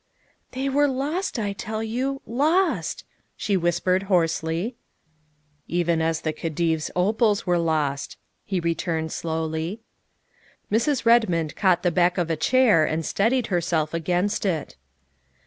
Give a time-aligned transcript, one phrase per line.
[0.53, 3.03] "They were lost, I tell you lost,"
[3.37, 4.75] she whispered hoarsely.
[5.79, 9.79] ''Even as the Khedive 's opals were lost, ''he returned slowly.
[10.71, 11.05] Mrs.
[11.05, 14.75] Redmond caught the back of a chair and steadied herself against it.